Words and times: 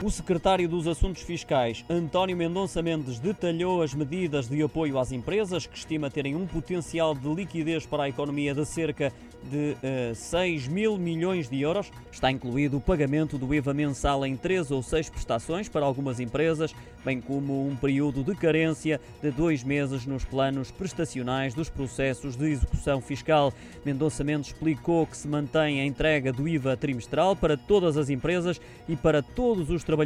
O 0.00 0.10
secretário 0.10 0.68
dos 0.68 0.86
Assuntos 0.86 1.22
Fiscais, 1.22 1.84
António 1.90 2.36
Mendonça 2.36 2.80
Mendes, 2.80 3.18
detalhou 3.18 3.82
as 3.82 3.92
medidas 3.92 4.48
de 4.48 4.62
apoio 4.62 4.96
às 4.96 5.10
empresas, 5.10 5.66
que 5.66 5.76
estima 5.76 6.08
terem 6.08 6.36
um 6.36 6.46
potencial 6.46 7.16
de 7.16 7.28
liquidez 7.34 7.84
para 7.84 8.04
a 8.04 8.08
economia 8.08 8.54
de 8.54 8.64
cerca 8.64 9.12
de 9.42 9.72
uh, 9.72 9.78
eh, 9.82 10.12
6 10.14 10.68
mil 10.68 10.96
milhões 10.98 11.48
de 11.48 11.60
euros. 11.60 11.90
Está 12.12 12.30
incluído 12.30 12.76
o 12.76 12.80
pagamento 12.80 13.38
do 13.38 13.52
IVA 13.54 13.74
mensal 13.74 14.24
em 14.24 14.36
três 14.36 14.70
ou 14.70 14.82
seis 14.82 15.08
prestações 15.08 15.68
para 15.68 15.84
algumas 15.84 16.18
empresas, 16.20 16.74
bem 17.04 17.20
como 17.20 17.66
um 17.66 17.76
período 17.76 18.24
de 18.24 18.34
carência 18.34 19.00
de 19.22 19.30
dois 19.30 19.62
meses 19.62 20.06
nos 20.06 20.24
planos 20.24 20.70
prestacionais 20.70 21.54
dos 21.54 21.68
processos 21.68 22.36
de 22.36 22.46
execução 22.46 23.00
fiscal. 23.00 23.52
Mendonça 23.84 24.24
Mendes 24.24 24.48
explicou 24.48 25.06
que 25.06 25.16
se 25.16 25.28
mantém 25.28 25.80
a 25.80 25.84
entrega 25.84 26.32
do 26.32 26.48
IVA 26.48 26.76
trimestral 26.76 27.36
para 27.36 27.56
todas 27.56 27.96
as 27.96 28.10
empresas 28.10 28.60
e 28.88 28.96
para 28.96 29.22
todos 29.22 29.70
os 29.70 29.84
trabalhadores 29.84 29.97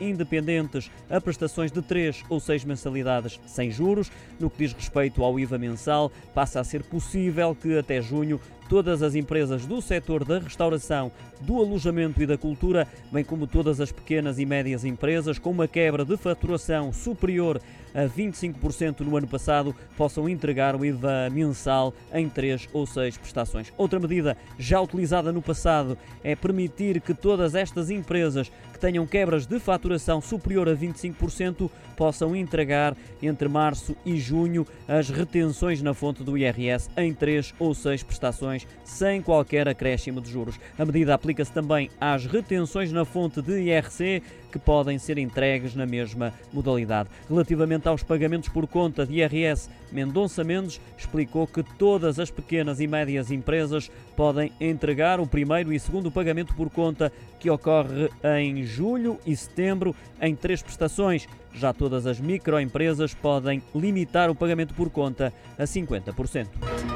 independentes 0.00 0.90
a 1.08 1.20
prestações 1.20 1.70
de 1.70 1.82
três 1.82 2.22
ou 2.28 2.40
seis 2.40 2.64
mensalidades 2.64 3.40
sem 3.46 3.70
juros. 3.70 4.10
No 4.38 4.50
que 4.50 4.58
diz 4.58 4.72
respeito 4.72 5.22
ao 5.22 5.38
IVA 5.38 5.58
mensal, 5.58 6.10
passa 6.34 6.60
a 6.60 6.64
ser 6.64 6.82
possível 6.82 7.54
que 7.54 7.78
até 7.78 8.00
junho 8.00 8.40
todas 8.74 9.04
as 9.04 9.14
empresas 9.14 9.64
do 9.66 9.80
setor 9.80 10.24
da 10.24 10.40
restauração, 10.40 11.12
do 11.40 11.58
alojamento 11.58 12.20
e 12.20 12.26
da 12.26 12.36
cultura, 12.36 12.88
bem 13.12 13.22
como 13.22 13.46
todas 13.46 13.80
as 13.80 13.92
pequenas 13.92 14.36
e 14.40 14.44
médias 14.44 14.84
empresas 14.84 15.38
com 15.38 15.52
uma 15.52 15.68
quebra 15.68 16.04
de 16.04 16.16
faturação 16.16 16.92
superior 16.92 17.60
a 17.94 18.06
25% 18.06 19.02
no 19.02 19.16
ano 19.16 19.28
passado, 19.28 19.72
possam 19.96 20.28
entregar 20.28 20.74
o 20.74 20.84
IVA 20.84 21.30
mensal 21.30 21.94
em 22.12 22.28
três 22.28 22.68
ou 22.72 22.84
seis 22.84 23.16
prestações. 23.16 23.72
Outra 23.76 24.00
medida 24.00 24.36
já 24.58 24.80
utilizada 24.80 25.32
no 25.32 25.40
passado 25.40 25.96
é 26.24 26.34
permitir 26.34 27.00
que 27.00 27.14
todas 27.14 27.54
estas 27.54 27.90
empresas 27.90 28.50
que 28.72 28.80
tenham 28.80 29.06
quebras 29.06 29.46
de 29.46 29.60
faturação 29.60 30.20
superior 30.20 30.68
a 30.68 30.74
25% 30.74 31.70
possam 31.96 32.34
entregar 32.34 32.96
entre 33.22 33.46
março 33.48 33.94
e 34.04 34.18
junho 34.18 34.66
as 34.88 35.08
retenções 35.08 35.80
na 35.80 35.94
fonte 35.94 36.24
do 36.24 36.36
IRS 36.36 36.90
em 36.96 37.14
três 37.14 37.54
ou 37.60 37.72
seis 37.72 38.02
prestações 38.02 38.63
sem 38.84 39.22
qualquer 39.22 39.68
acréscimo 39.68 40.20
de 40.20 40.30
juros. 40.30 40.58
A 40.78 40.84
medida 40.84 41.14
aplica-se 41.14 41.52
também 41.52 41.90
às 42.00 42.26
retenções 42.26 42.92
na 42.92 43.04
fonte 43.04 43.40
de 43.40 43.60
IRC 43.60 44.22
que 44.54 44.58
podem 44.58 44.98
ser 44.98 45.18
entregues 45.18 45.74
na 45.74 45.84
mesma 45.84 46.32
modalidade. 46.52 47.08
Relativamente 47.28 47.88
aos 47.88 48.04
pagamentos 48.04 48.48
por 48.48 48.68
conta 48.68 49.04
de 49.04 49.14
IRS, 49.14 49.68
Mendonça 49.90 50.44
Mendes 50.44 50.80
explicou 50.96 51.44
que 51.44 51.64
todas 51.76 52.20
as 52.20 52.30
pequenas 52.30 52.78
e 52.78 52.86
médias 52.86 53.32
empresas 53.32 53.90
podem 54.16 54.52
entregar 54.60 55.18
o 55.18 55.26
primeiro 55.26 55.72
e 55.72 55.80
segundo 55.80 56.10
pagamento 56.10 56.54
por 56.54 56.70
conta, 56.70 57.12
que 57.40 57.50
ocorre 57.50 58.08
em 58.38 58.62
julho 58.62 59.18
e 59.26 59.34
setembro, 59.34 59.94
em 60.20 60.36
três 60.36 60.62
prestações. 60.62 61.26
Já 61.52 61.72
todas 61.72 62.06
as 62.06 62.20
microempresas 62.20 63.12
podem 63.12 63.60
limitar 63.74 64.30
o 64.30 64.34
pagamento 64.36 64.72
por 64.72 64.88
conta 64.88 65.32
a 65.58 65.64
50%. 65.64 66.93